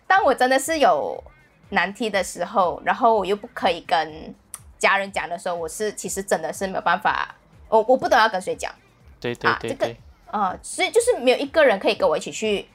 [0.07, 1.23] 当我真的是有
[1.69, 4.33] 难题的时候，然后我又不可以跟
[4.79, 7.35] 家人讲的时候，我是其实真的是没有办法，
[7.69, 8.73] 我我不懂要跟谁讲。
[9.19, 9.97] 对对啊这个对对，
[10.31, 12.67] 啊，所以就是没有一个人可以跟我一起去，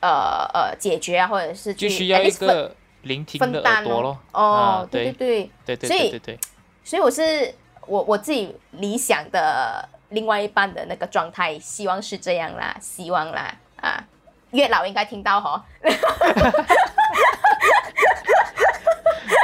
[0.00, 4.18] 呃呃解决啊，或者是需要一个聆听的耳朵咯。
[4.32, 5.12] 哦，啊，对。
[5.12, 6.38] 对对对，对对所以对对对，
[6.84, 7.54] 所以我是
[7.86, 14.04] 我我自己理想的另外一半的那个状态，希望是这样啦，希望啦啊，
[14.52, 15.64] 月老应该听到哈，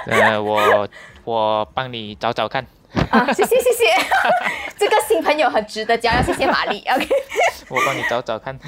[0.07, 0.89] 呃，我
[1.25, 2.67] 我帮你找找看，
[3.11, 3.85] 啊，谢谢谢谢，
[4.79, 7.09] 这个新朋友很值得交，要谢谢玛丽， OK。
[7.69, 8.59] 我帮你找找看。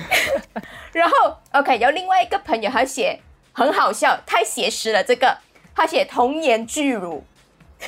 [0.92, 3.20] 然后 OK，有另外一个朋友他写
[3.52, 5.38] 很好笑，太写实了，这个
[5.74, 7.24] 他写童颜巨乳。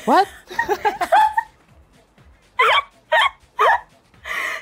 [0.04, 0.26] What？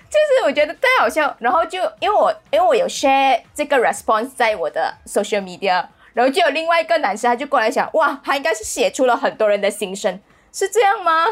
[0.08, 10.18] 就是我觉得太好笑，然后就因为我因为我有 share 这个 response 在我的 social media，然后就有另外一个男生他就过来想，哇，他应该是写出了很多人的心声，
[10.56, 11.26] 是这样吗？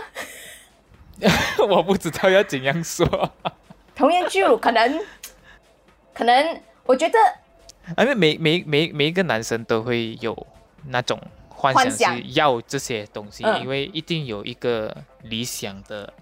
[1.66, 3.32] 我不知道要怎样说。
[3.96, 5.00] 童颜巨乳可能
[6.12, 7.18] 可能我觉得
[7.96, 10.46] 因为每每每每一个男生都会有
[10.88, 16.12] 那种幻想是要这些东西，嗯因为一定有一个理想的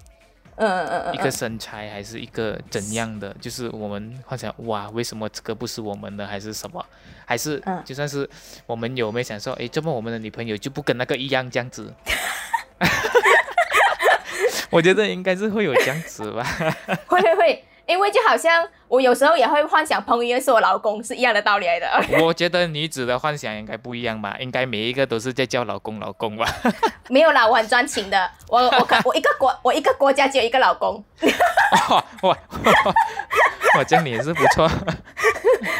[0.54, 6.86] 嗯嗯嗯一个身材，还是一个怎样的，就是我们幻想哇，为什么这个不是我们的，还是什么，
[7.26, 8.30] 还是嗯就算是
[8.64, 11.92] 我们有没有想说，哎，这么我们的女朋友就不跟那个一样这样子？
[14.70, 16.44] 我觉得应该是会有这样子吧。
[17.06, 21.88] 会会会，因为就好像我有时候也会幻想彭于晏是我老公是一样的道理来的。
[22.24, 26.46] 我觉得女子的幻想应该不一样吧，应该每一个都是在叫老公老公吧。
[27.08, 31.04] 没有啦，我很专情的，我我可我一个国我一个国家只有一个老公。
[31.90, 32.38] 哇哇
[33.74, 33.84] 哇！
[33.84, 34.70] 这样你也是不错。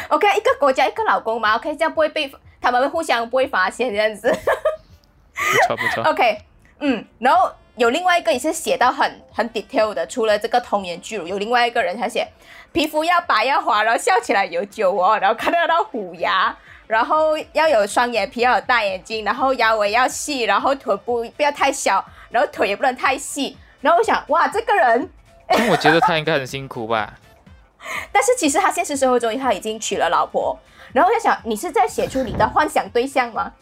[0.09, 4.31] OK，一个国家一个老公嘛，OK，这样不会被他们会互相不会发现这样子。
[4.31, 6.03] 不错不错。
[6.11, 6.39] OK，
[6.85, 12.27] 嗯，然后有另外一个也是写到很很 detail 的，除了这个童颜巨乳，有另外一个人他写
[12.73, 16.53] 皮肤要白要滑，然后笑起来有酒窝，然后看得到虎牙，
[16.87, 23.57] 然后要有双眼皮，要有大眼睛，然后腰围要细，然后臀部不要太小，然后腿也不能太细。
[23.79, 25.09] 然后我想，哇，这个人，
[25.47, 27.13] 但我觉得他应该很辛苦吧？
[28.11, 30.59] 但是其实他现实生活中他已经娶了老婆。
[30.91, 33.53] 然后我在想，你是在写出你的幻想对象吗？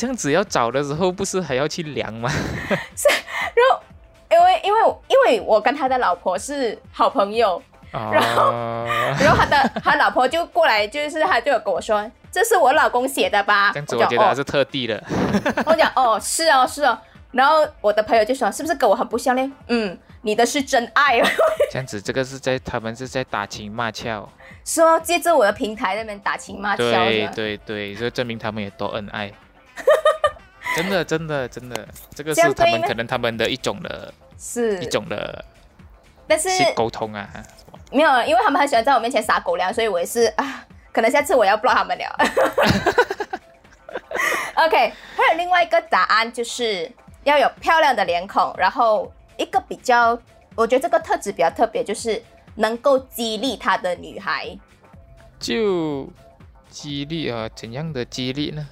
[0.00, 2.30] 这样子要找的时候，不是还要去量吗？
[2.96, 3.82] 是然后，
[4.30, 8.86] 因为因为因为我跟他的老婆是好朋友，然后哦，
[9.20, 13.72] 然后他的他老婆就过来，就是他就有跟我说，这是我老公写的吧？
[13.74, 15.04] 这样子我觉得他是特地的。
[15.66, 16.98] 我讲哦，是哦是哦。
[17.32, 19.50] 然后我的朋友就说，是不是跟我很不像嘞？
[19.68, 21.20] 嗯，你的是真爱，
[21.70, 24.26] 这样子，这个是在他们是在打情骂俏。
[24.64, 27.32] 说借着我的平台那边打情骂俏对的。
[27.34, 29.30] 对对，就证明他们也多恩爱。
[30.76, 35.44] 真的真的真的，这个是他们可能他们的一种的是一，种的
[36.26, 37.28] 但是去沟通啊。
[37.92, 42.04] 没有，因为他们很喜欢在我面前撒狗粮，所以我也是啊，可能下次我要 block 他们了。
[44.54, 46.90] OK，还有另外一个答案就是
[47.24, 50.16] 要有漂亮的脸孔，然后一个比较，
[50.54, 52.22] 我觉得这个特质比较特别，就是
[52.54, 54.56] 能够激励他的女孩。
[55.40, 56.08] 就
[56.68, 58.68] 激励啊，怎样的激励呢？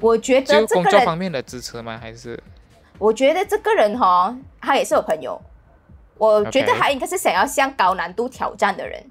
[0.00, 1.98] 我觉得就工作这个人方面的支持吗？
[2.00, 2.42] 还是
[2.98, 5.40] 我觉得这个人哈、他也是我朋友。
[6.18, 9.04] 我觉得他应该是想要向高难度挑战的人，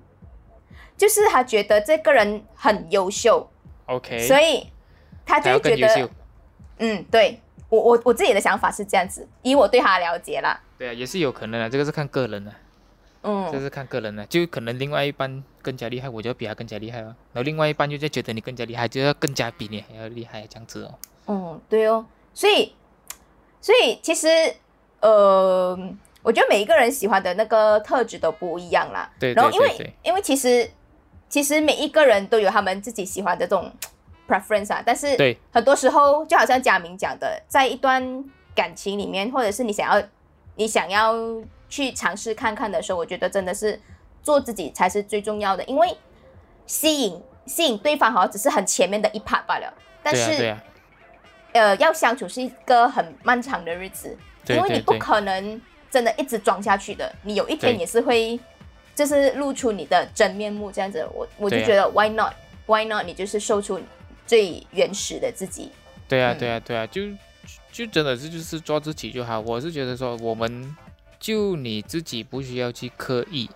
[0.97, 3.47] 就是他觉得这个人很优秀
[3.86, 4.19] ，OK？
[4.27, 4.67] 所以
[5.25, 6.09] 他就觉得。
[6.79, 10.59] 嗯，对我我我自己的想法是这样子，以我对他了解啦。
[10.77, 12.51] 对啊，也是有可能的，这个是看个人的。
[13.28, 17.15] 嗯这是看个人了，就可能另外一半更加厉害，我就要比他更加厉害哦。
[17.34, 20.93] 然后另外一半就在觉得你更加厉害，就要更加比你还要厉害，这样子哦。
[21.28, 22.73] 嗯，对哦，所以
[23.59, 24.28] 所以其实
[24.99, 25.76] 呃，
[26.21, 29.11] 我觉得每一个人喜欢的那个特质都不一样啦。
[29.19, 30.69] 对然后因为因为其实
[31.28, 33.71] 其实每一个人都有他们自己喜欢的这种
[34.28, 38.23] preference 啊，但是对很多时候就好像佳明讲的，在一段
[38.53, 40.07] 感情里面，或者是你想要
[40.55, 41.13] 你想要
[41.76, 43.78] 去尝试看看的时候，我觉得真的是
[44.23, 45.93] 做自己才是最重要的，因为
[46.65, 50.55] 吸引吸引对方好像只是很前面的一 part 罢了，但是、
[51.51, 54.17] 呃，要相处是一个很漫长的日子，
[54.47, 55.61] 因为你不可能
[55.91, 58.39] 真的一直装下去的，你有一天也是会，
[58.95, 61.05] 就是露出你的真面目这样子。
[61.13, 62.34] 我我就觉得 why not
[62.67, 63.82] why not，你就是秀出
[64.26, 65.69] 最原始的自己。
[66.07, 66.38] 对啊嗯。
[66.39, 67.01] 对啊对啊，就
[67.69, 69.41] 就真的是就是做自己就好。
[69.41, 70.76] 我是觉得说，我们
[71.26, 73.49] 就你自己不需要去刻意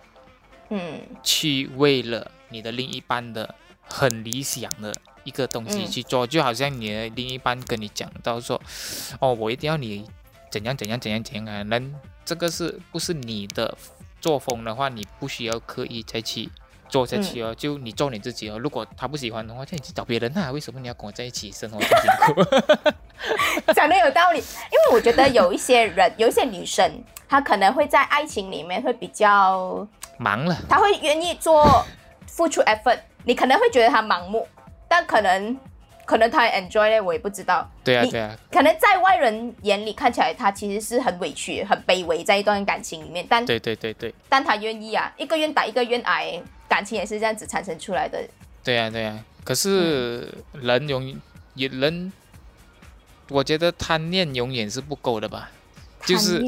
[0.70, 1.02] 嗯。
[1.22, 3.54] 去为了你的另一半的
[3.84, 4.92] 很理想的
[5.22, 5.86] 一个东西嗯。
[5.86, 8.60] 去做，就好像你的另一半跟你讲到说，
[9.20, 10.04] 哦，我一定要你
[10.50, 11.94] 怎样怎样怎样怎样啊，能
[12.24, 13.78] 这个是不是你的
[14.20, 16.50] 作风的话，你不需要刻意再去
[16.90, 18.58] 做下去哦，就你做你自己哦。
[18.58, 22.92] 如果他不喜欢的话，就你去找别人啊，为什么你要跟我在一起生活这么辛苦？
[23.72, 26.90] 讲的有道理，因为我觉得有一些人，有一些女生，
[27.28, 29.86] 她可能会在爱情里面会比较，
[30.18, 31.84] 忙了，她会愿意做
[32.26, 34.46] 付出 effort，你可能会觉得她盲目，
[34.88, 35.56] 但可能
[36.06, 37.70] 可能她 enjoy 嘞，我也不知道。
[37.84, 48.26] 对啊对啊，可能在外人眼里看起来，他其实是很委屈、很卑微，在一段感情里面，但对对对对但他愿意啊，一个愿打一个愿挨，感情也是这样子产生出来的。
[48.64, 49.22] 对啊对啊。
[49.42, 51.20] 可是人永
[51.54, 52.12] 也人，
[53.28, 55.50] 我觉得贪念永远是不够的吧？
[56.06, 56.40] 就是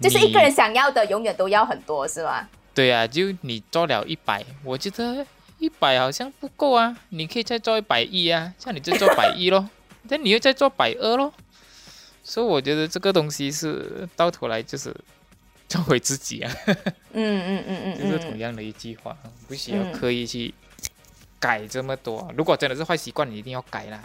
[0.00, 2.48] 就是一个人想要的永远都要很多，是吗？
[2.74, 5.26] 对啊，就你做了一百，我觉得
[5.58, 9.68] 一百好像不够啊，你可以再做一百亿啊，像你就做百亿咯，
[10.08, 11.32] 那你又再做百二咯，
[12.22, 14.94] 所以我觉得这个东西是到头来就是
[15.74, 16.76] 做回自己啊，嗯
[17.12, 19.16] 嗯嗯嗯 就是同样的一句话，
[19.48, 20.54] 不需要嗯刻意去
[21.40, 22.30] 改这么多。
[22.36, 24.00] 如果真的是坏习惯，你一定要改啦。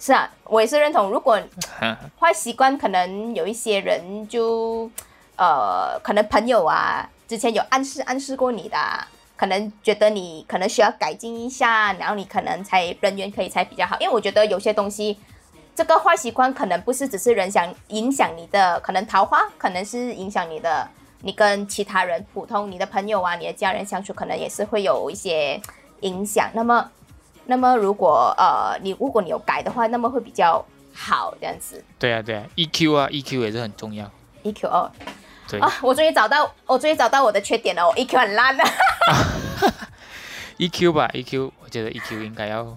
[0.00, 1.08] 是啊，我也是认同。
[1.10, 1.40] 如果
[2.18, 4.90] 坏习惯，可能有一些人就
[5.36, 9.06] 呃，可能朋友啊，之前有暗示暗示过你的啊、
[9.36, 13.96] 可能觉得你可能需要改进一下，然后你可能才人缘可以才比较好。
[14.00, 15.16] 因为我觉得有些东西，
[15.76, 20.86] 这个坏习惯可能不是只是人想影响你的，可能桃花，可能是影响你的，
[21.24, 25.60] 你跟其他人、普通你的朋友啊、你的家人相处，可能也是会有一些
[26.00, 26.50] 影响。
[26.54, 26.90] 那么，
[27.46, 31.82] 那么如果呃你如果你有改的话，那么会比较好这样子。
[31.98, 34.10] 对啊，对啊，EQ 啊，EQ 也是很重要。
[34.44, 34.90] EQ 哦
[35.48, 38.64] 对、啊，我终于找到，我终于找到我的缺点了，我 EQ 很烂的。
[40.58, 42.76] EQ 吧，EQ，我觉得 EQ 应该要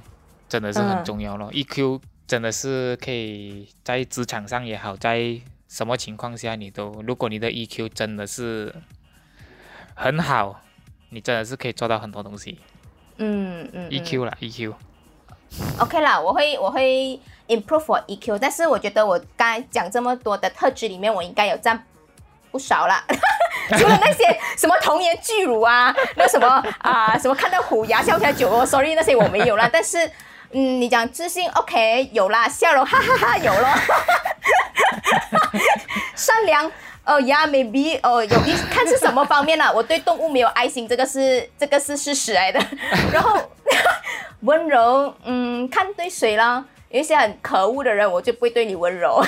[0.49, 1.51] 真的是很嗯重要咯。
[1.51, 8.73] EQ 真的是可以在职场上也好，在什么情况下你都，如果你的 EQ 真的是
[9.95, 10.61] 很好，
[11.09, 12.59] 你真的是可以做到很多东西。
[13.17, 21.83] 嗯嗯嗯 EQ 啦，EQ，OK 啦，我会我会 improve 我 EQ，但是我觉得我刚才讲这么多的特质里面，我应该有占
[22.51, 23.03] 不少啦。
[23.77, 24.23] 除了那些
[24.57, 26.47] 什么童颜巨乳啊，那什么
[26.79, 29.69] 啊、什么看到虎牙笑起来酒窝，sorry 那些我没有啦。
[29.71, 30.09] 但是
[30.51, 33.67] 嗯，你讲自信 OK 有啦，笑容哈哈哈有咯，
[36.17, 36.69] 善良。
[37.05, 42.59] 哦呀，maybe 哦，有一看是什么方面啦、 我对动物没有爱心，这个是这个是事实来的。
[43.13, 43.39] 然后
[44.41, 46.65] 温柔，嗯，看对谁啦。
[46.89, 49.23] 有一些很可恶的人，我就不会对你温柔。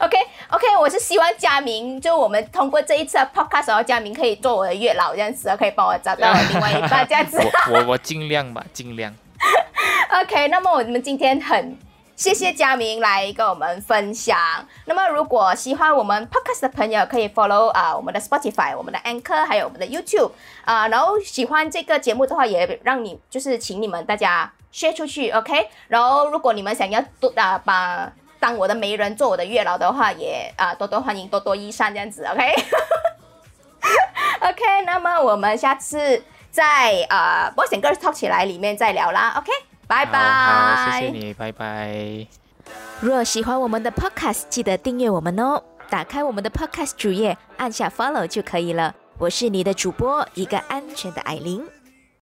[0.00, 0.16] OK
[0.50, 7.38] OK，我是希望佳明，就我们通过这一次的 podcast，然后佳明可以做我的月老这样子，可以帮我找到另外一半这样子。
[7.70, 9.14] 我我我尽量吧，尽量。
[10.22, 11.78] OK，那么我们今天很
[12.20, 14.36] 谢谢佳明来跟我们分享。
[14.84, 20.32] 那么如果喜欢我们 Podcast 的朋友，可以 follow 啊、我们的 Spotify、我们的 Anchor 还有我们的 YouTube
[20.66, 25.70] 啊、然后喜欢这个节目的话，也让你就是请你们大家 share 出去，OK。
[25.88, 32.54] 然后如果你们想要多啊把当我的媒人做我的月老的话，也啊、多多欢迎，多多益善这样子，OK。
[34.40, 39.50] OK，那么我们下次在啊 Boys and Girls Talk 起来里面再聊啦，OK，
[39.90, 41.00] 拜拜。
[41.00, 42.24] 谢谢你，拜拜。
[43.00, 45.60] 若喜欢我们的 Podcast，记得订阅我们哦。
[45.88, 48.94] 打开我们的 Podcast 主页，按下 Follow 就可以了。
[49.18, 51.66] 我是你的主播，一个安全的艾琳。